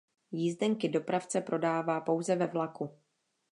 Jízdenky 0.31 0.89
dopravce 0.89 1.41
prodává 1.41 2.01
pouze 2.01 2.35
ve 2.35 2.47
vlaku. 2.47 2.89